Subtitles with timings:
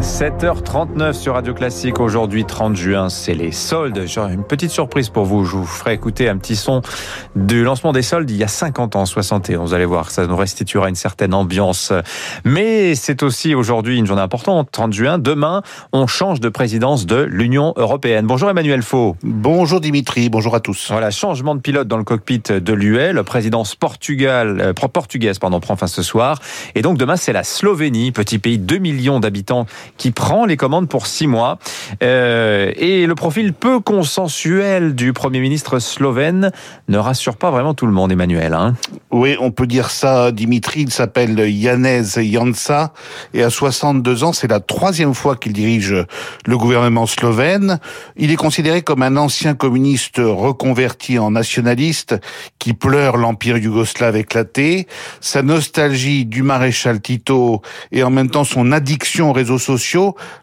[0.00, 2.00] 7h39 sur Radio Classique.
[2.00, 4.02] Aujourd'hui, 30 juin, c'est les soldes.
[4.32, 5.44] Une petite surprise pour vous.
[5.44, 6.80] Je vous ferai écouter un petit son
[7.36, 9.58] du lancement des soldes il y a 50 ans, 61.
[9.58, 11.92] Vous allez voir, ça nous restituera une certaine ambiance.
[12.44, 15.18] Mais c'est aussi aujourd'hui une journée importante, 30 juin.
[15.18, 15.60] Demain,
[15.92, 18.26] on change de présidence de l'Union européenne.
[18.26, 19.16] Bonjour Emmanuel Faux.
[19.22, 20.88] Bonjour Dimitri, bonjour à tous.
[20.90, 23.12] Voilà, changement de pilote dans le cockpit de l'UE.
[23.12, 26.38] La présidence Portugal, euh, portugaise pardon, prend fin ce soir.
[26.74, 29.66] Et donc demain, c'est la Slovénie, petit pays, 2 millions d'habitants
[30.00, 31.58] qui prend les commandes pour six mois.
[32.02, 36.52] Euh, et le profil peu consensuel du Premier ministre slovène
[36.88, 38.54] ne rassure pas vraiment tout le monde, Emmanuel.
[38.54, 38.76] Hein
[39.10, 40.80] oui, on peut dire ça, Dimitri.
[40.80, 42.94] Il s'appelle Janez Jansa
[43.34, 45.94] et à 62 ans, c'est la troisième fois qu'il dirige
[46.46, 47.78] le gouvernement slovène.
[48.16, 52.16] Il est considéré comme un ancien communiste reconverti en nationaliste
[52.58, 54.86] qui pleure l'empire yougoslave éclaté.
[55.20, 57.60] Sa nostalgie du maréchal Tito
[57.92, 59.89] et en même temps son addiction aux réseaux sociaux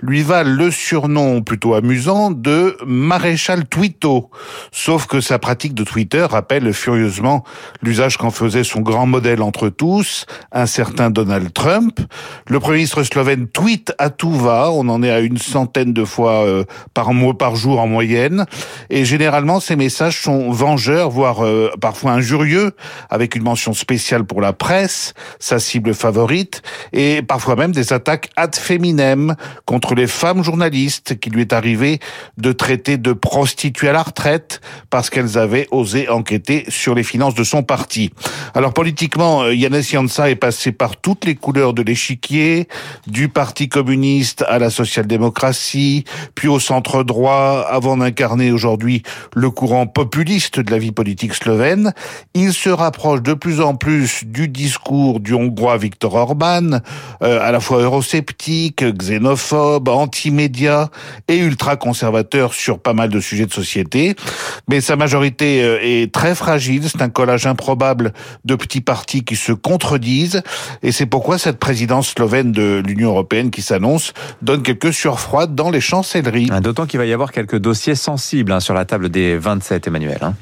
[0.00, 4.30] lui valent le surnom plutôt amusant de maréchal Twito.
[4.72, 7.44] Sauf que sa pratique de Twitter rappelle furieusement
[7.82, 12.00] l'usage qu'en faisait son grand modèle entre tous, un certain Donald Trump.
[12.46, 16.04] Le Premier ministre slovène tweet à tout va, on en est à une centaine de
[16.04, 18.46] fois euh, par mois, par jour en moyenne,
[18.90, 22.72] et généralement ces messages sont vengeurs, voire euh, parfois injurieux,
[23.10, 28.30] avec une mention spéciale pour la presse, sa cible favorite, et parfois même des attaques
[28.36, 29.33] ad feminem
[29.66, 32.00] contre les femmes journalistes qui lui est arrivé
[32.38, 34.60] de traiter de prostituées à la retraite
[34.90, 38.10] parce qu'elles avaient osé enquêter sur les finances de son parti.
[38.54, 42.68] Alors politiquement, euh, Yanis Jansa est passé par toutes les couleurs de l'échiquier,
[43.06, 46.04] du Parti communiste à la social-démocratie,
[46.34, 49.02] puis au centre droit, avant d'incarner aujourd'hui
[49.34, 51.92] le courant populiste de la vie politique slovène.
[52.34, 56.80] Il se rapproche de plus en plus du discours du Hongrois Viktor Orban,
[57.22, 60.90] euh, à la fois eurosceptique, xénophobe, anti-média
[61.28, 64.14] et ultra-conservateur sur pas mal de sujets de société.
[64.68, 68.12] Mais sa majorité euh, est très fragile, c'est un collage improbable
[68.44, 70.42] de petits partis qui se contredisent,
[70.82, 75.70] et c'est pourquoi cette présidence slovène de l'Union européenne qui s'annonce donne quelques surfroides dans
[75.70, 76.48] les chancelleries.
[76.52, 79.86] Ah, d'autant qu'il va y avoir quelques dossiers sensibles hein, sur la table des 27,
[79.86, 80.18] Emmanuel.
[80.22, 80.34] Hein.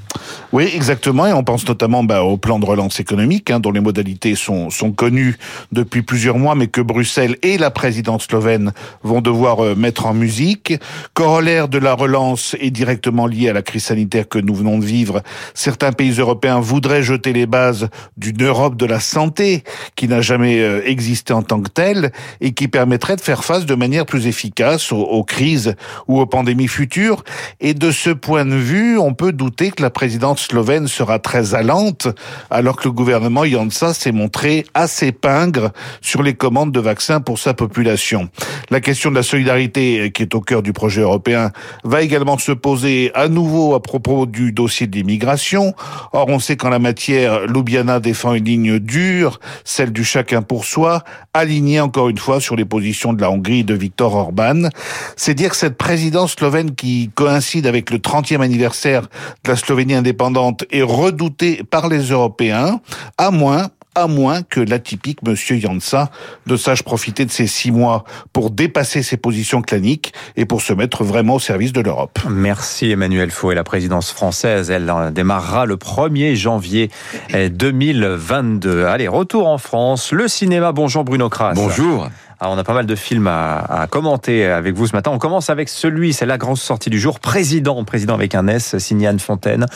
[0.52, 3.80] Oui, exactement, et on pense notamment bah, au plan de relance économique, hein, dont les
[3.80, 5.38] modalités sont, sont connues
[5.72, 8.61] depuis plusieurs mois, mais que Bruxelles et la présidence slovène
[9.02, 10.74] vont devoir euh, mettre en musique.
[11.14, 14.84] Corollaire de la relance est directement lié à la crise sanitaire que nous venons de
[14.84, 15.22] vivre.
[15.54, 19.64] Certains pays européens voudraient jeter les bases d'une Europe de la santé
[19.96, 23.66] qui n'a jamais euh, existé en tant que telle et qui permettrait de faire face
[23.66, 25.74] de manière plus efficace aux, crises
[26.08, 27.24] ou aux pandémies futures.
[27.60, 31.54] Et de ce point de vue, on peut douter que la présidence slovène sera très
[31.54, 32.08] allante,
[32.50, 35.70] alors que le gouvernement Jansa s'est montré assez pingre
[36.00, 38.28] sur les commandes de vaccins pour sa population.
[38.72, 41.50] La question de la solidarité, euh, qui est au cœur du projet européen,
[41.84, 45.74] va également se poser à nouveau à propos du dossier de l'immigration.
[46.14, 50.64] Or, on sait qu'en la matière, Ljubljana défend une ligne dure, celle du chacun pour
[50.64, 54.70] soi, alignée encore une fois sur les positions de la Hongrie de Viktor Orban.
[55.16, 59.02] C'est dire que cette présidence slovène qui coïncide avec le 30e anniversaire
[59.44, 62.80] de la Slovénie indépendante est redoutée par les Européens,
[63.18, 66.10] à moins, à moins que l'atypique Monsieur Jansa
[66.46, 70.72] ne sache profiter de ces six mois pour dépasser ses positions claniques et pour se
[70.72, 72.18] mettre vraiment au service de l'Europe.
[72.28, 73.52] Merci Emmanuel Faux.
[73.52, 76.90] Et la présidence française, elle démarrera le 1er janvier
[77.32, 78.84] 2022.
[78.86, 80.12] Allez, retour en France.
[80.12, 80.72] Le cinéma.
[80.72, 81.54] Bonjour Bruno Kras.
[81.54, 82.08] Bonjour.
[82.42, 85.12] Alors, on a pas mal de films à, commenter avec vous ce matin.
[85.12, 88.78] On commence avec celui, c'est la grande sortie du jour, Président, Président avec un S,
[88.78, 89.66] signé Anne Fontaine.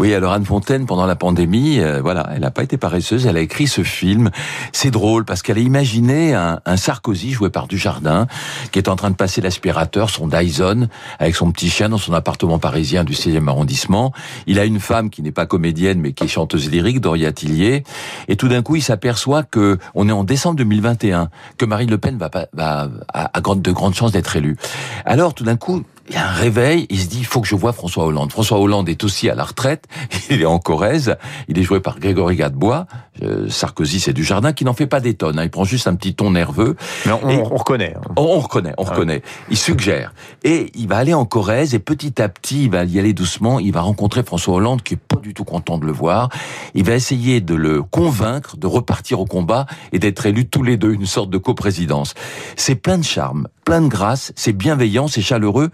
[0.00, 3.36] Oui, alors Anne Fontaine, pendant la pandémie, euh, voilà, elle n'a pas été paresseuse, elle
[3.36, 4.30] a écrit ce film.
[4.72, 8.26] C'est drôle parce qu'elle a imaginé un, un, Sarkozy joué par Dujardin
[8.72, 10.88] qui est en train de passer l'aspirateur, son Dyson,
[11.20, 14.12] avec son petit chien dans son appartement parisien du 16e arrondissement.
[14.48, 17.84] Il a une femme qui n'est pas comédienne mais qui est chanteuse lyrique, Doria Tillier.
[18.26, 21.28] Et tout d'un coup, il s'aperçoit que on est en décembre 2021,
[21.58, 24.56] que Marine Le Pen va, va, a, grande, de grandes chances d'être élu.
[25.04, 27.48] Alors, tout d'un coup, il y a un réveil, il se dit, il faut que
[27.48, 28.32] je vois François Hollande.
[28.32, 29.84] François Hollande est aussi à la retraite,
[30.30, 31.16] il est en Corrèze,
[31.48, 32.86] il est joué par Grégory Gadebois,
[33.22, 35.44] euh, Sarkozy c'est du jardin, qui n'en fait pas des tonnes, hein.
[35.44, 36.76] il prend juste un petit ton nerveux.
[37.06, 37.94] Mais on, reconnaît.
[38.16, 39.22] On, reconnaît, on reconnaît.
[39.50, 40.12] Il suggère.
[40.44, 43.58] Et il va aller en Corrèze, et petit à petit, il va y aller doucement,
[43.58, 46.28] il va rencontrer François Hollande, qui est pas du tout content de le voir.
[46.74, 50.76] Il va essayer de le convaincre de repartir au combat et d'être élus tous les
[50.76, 52.14] deux, une sorte de coprésidence.
[52.56, 55.70] C'est plein de charme, plein de grâce, c'est bienveillant, c'est chaleureux,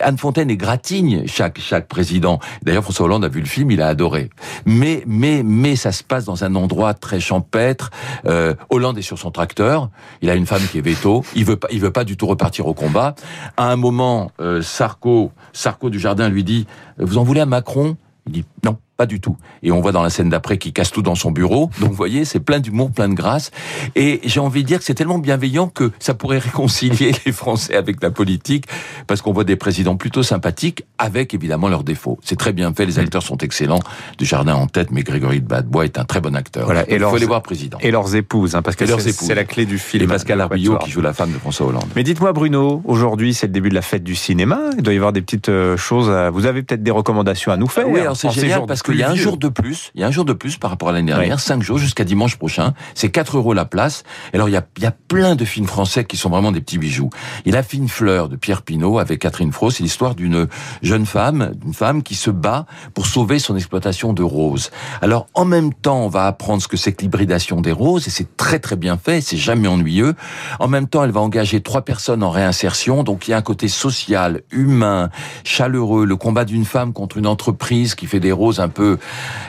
[0.00, 2.38] Anne Fontaine égratigne chaque chaque président.
[2.62, 4.30] D'ailleurs, François Hollande a vu le film, il a adoré.
[4.66, 7.90] Mais mais mais ça se passe dans un endroit très champêtre.
[8.26, 9.90] Euh, Hollande est sur son tracteur.
[10.22, 11.24] Il a une femme qui est veto.
[11.34, 13.14] Il veut pas il veut pas du tout repartir au combat.
[13.56, 16.66] À un moment, euh, Sarko Sarko du Jardin lui dit
[16.98, 17.96] "Vous en voulez à Macron?
[18.26, 19.36] Il dit "Non." Pas du tout.
[19.64, 21.68] Et on voit dans la scène d'après qu'il casse tout dans son bureau.
[21.80, 23.50] Donc vous voyez, c'est plein d'humour, plein de grâce.
[23.96, 27.74] Et j'ai envie de dire que c'est tellement bienveillant que ça pourrait réconcilier les Français
[27.74, 28.66] avec la politique,
[29.08, 32.18] parce qu'on voit des présidents plutôt sympathiques, avec évidemment leurs défauts.
[32.22, 33.80] C'est très bien fait, les acteurs sont excellents.
[34.18, 36.64] Du Jardin en tête, mais Grégory de Badebois est un très bon acteur.
[36.66, 36.88] Voilà.
[36.88, 37.78] Et Il faut les voir président.
[37.80, 40.04] Et leurs épouses, hein, parce que c'est la clé du film.
[40.04, 41.88] Et Pascal Arbillot qui joue la femme de François Hollande.
[41.96, 44.60] Mais dites-moi Bruno, aujourd'hui c'est le début de la fête du cinéma.
[44.76, 46.08] Il doit y avoir des petites euh, choses.
[46.10, 47.88] à- Vous avez peut-être des recommandations à nous faire.
[47.88, 49.90] Oui, alors c'est génial parce qu'il y a un jour de plus.
[49.94, 51.42] Il y a un jour de plus par rapport à l'année dernière, Oui.
[51.42, 52.74] cinq jours jusqu'à dimanche prochain.
[52.94, 54.04] C'est 4 euros la place.
[54.32, 56.60] Et alors il y a, y a plein de films français qui sont vraiment des
[56.60, 57.10] petits bijoux.
[57.44, 59.70] Il y a La fine fleur de Pierre Pinault avec Catherine Fro.
[59.70, 60.46] C'est l'histoire d'une
[60.82, 64.70] jeune femme, d'une femme qui se bat pour sauver son exploitation de roses.
[65.00, 68.10] Alors en même temps, on va apprendre ce que c'est que l'hybridation des roses et
[68.10, 69.20] c'est très très bien fait.
[69.20, 70.14] C'est jamais ennuyeux.
[70.60, 73.02] En même temps, elle va engager trois personnes en réinsertion.
[73.02, 75.08] Donc il y a un côté social, humain,
[75.44, 78.98] chaleureux, le combat d'une femme contre une entreprise qui fait des roses un peu,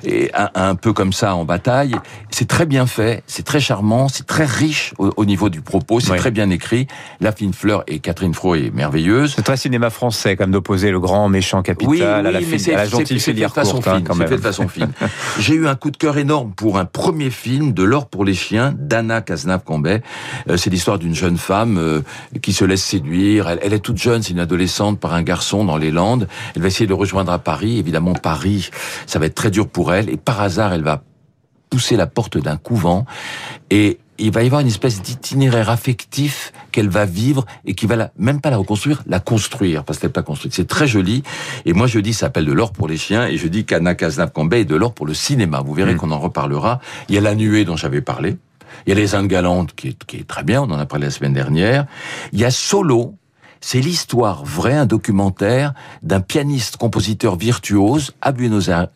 [0.06, 1.96] et un, un peu comme ça en bataille.
[2.32, 6.00] C'est très bien fait, c'est très charmant, c'est très riche au, au niveau du propos,
[6.00, 6.18] c'est Oui.
[6.18, 6.88] très bien écrit.
[7.20, 9.34] La fine fleur et Catherine Fro est merveilleuse.
[9.36, 12.74] C'est très cinéma français, comme d'opposer le grand méchant capital à la, mais fille- c'est
[12.74, 14.04] à la gentille filière façon courte, hein, fine.
[14.06, 14.28] quand même.
[14.28, 14.92] fait de façon fine.
[15.40, 18.34] J'ai eu un coup de cœur énorme pour un premier film de l'or pour les
[18.36, 20.02] chiens d'Anna Cazenave-Cambet.
[20.50, 22.02] Euh, c'est l'histoire d'une jeune femme euh,
[22.42, 23.50] qui se laisse séduire.
[23.50, 26.28] Elle, elle est toute jeune, c'est une adolescente par un garçon dans les Landes.
[26.56, 27.80] Elle va essayer de rejoindre à Paris.
[27.80, 28.70] Évidemment, Paris,
[29.16, 30.10] ça va être très dur pour elle.
[30.10, 31.02] Et par hasard, elle va
[31.70, 33.06] pousser la porte d'un couvent
[33.70, 37.96] et il va y avoir une espèce d'itinéraire affectif qu'elle va vivre et qui va
[37.96, 40.54] la, même pas la reconstruire, la construire parce qu'elle n'est pas construite.
[40.54, 41.24] C'est très joli.
[41.64, 43.94] Et moi je dis ça s'appelle de l'or pour les chiens et je dis qu'Anna
[43.94, 45.62] Cazenave-Cambet est de l'or pour le cinéma.
[45.66, 45.98] Vous verrez Mm.
[45.98, 46.82] qu'on en reparlera.
[47.08, 48.36] Il y a la nuée dont j'avais parlé.
[48.86, 50.62] Il y a les Indes galantes qui est, qui est très bien.
[50.62, 51.86] On en a parlé la semaine dernière.
[52.34, 53.16] Il y a Solo.
[53.68, 55.74] C'est l'histoire vraie, un documentaire
[56.04, 58.90] d'un pianiste, compositeur virtuose à Buenos Aires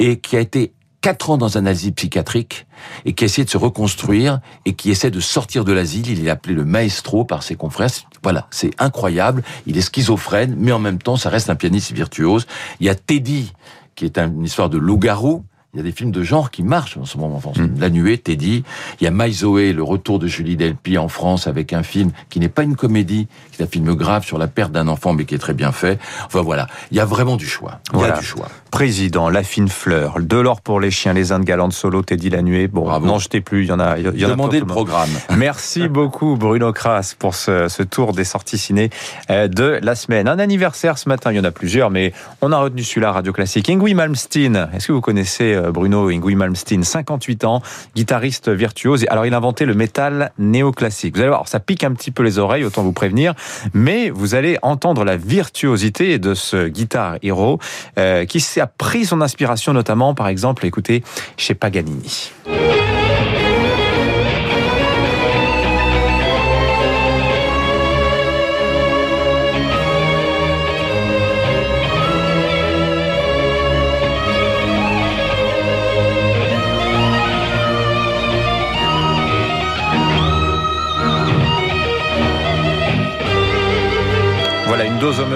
[0.00, 2.66] et qui a été quatre ans dans un asile psychiatrique
[3.04, 6.10] et qui essaie de se reconstruire et qui essaie de sortir de l'asile.
[6.10, 7.90] Il est appelé le maestro par ses confrères.
[8.24, 9.44] Voilà, c'est incroyable.
[9.68, 12.48] Il est schizophrène, mais en même temps, ça reste un pianiste virtuose.
[12.80, 13.52] Il y a Teddy,
[13.94, 15.44] qui est un- une histoire de loup-garou.
[15.74, 17.56] Il y a des films de genre qui marchent en ce moment en France.
[17.78, 18.62] La Nuée, Teddy.
[19.00, 22.40] Il y a Maïzoé, le retour de Julie Delpy en France avec un film qui
[22.40, 25.24] n'est pas une comédie, qui est un film grave sur la perte d'un enfant, mais
[25.24, 25.98] qui est très bien fait.
[26.26, 27.80] Enfin voilà, il y a vraiment du choix.
[27.94, 28.48] Il y a du choix.
[28.70, 32.42] Président, La Fine Fleur, De l'or pour les chiens, Les Indes galantes, Solo, Teddy la
[32.42, 32.68] nuée.
[32.68, 33.06] Bon, Bravo.
[33.06, 33.98] n'en jetez plus, il y en a.
[33.98, 35.08] Il y en a Demandez le programme.
[35.38, 38.90] Merci beaucoup Bruno Kras pour ce, ce tour des sorties ciné
[39.30, 40.28] euh, de la semaine.
[40.28, 43.32] Un anniversaire ce matin, il y en a plusieurs, mais on a retenu celui-là, Radio
[43.32, 43.70] Classique.
[43.70, 47.62] Ingui Malmsteen, est-ce que vous connaissez euh, Bruno Ingui Malmsteen 58 ans,
[47.94, 49.04] guitariste virtuose.
[49.08, 51.14] Alors il a inventé le métal néoclassique.
[51.14, 53.34] Vous allez voir, ça pique un petit peu les oreilles, autant vous prévenir,
[53.74, 57.58] mais vous allez entendre la virtuosité de ce guitar hero
[57.98, 61.02] euh, qui a pris son inspiration notamment, par exemple, écoutez,
[61.36, 62.32] chez Paganini.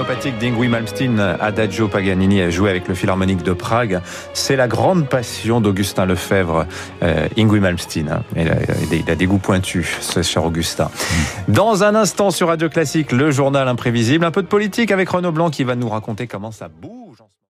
[0.06, 4.00] d'Ingui Malmsteen, Adagio Paganini a joué avec le Philharmonique de Prague.
[4.34, 6.66] C'est la grande passion d'Augustin Lefebvre,
[7.02, 8.08] euh, Ingui Malmsteen.
[8.08, 8.22] hein.
[8.36, 8.54] Il, a,
[8.92, 10.90] il a des goûts pointus, ce cher Augustin.
[11.48, 15.32] Dans un instant sur Radio Classique, le journal imprévisible, un peu de politique avec Renaud
[15.32, 17.18] Blanc qui va nous raconter comment ça bouge.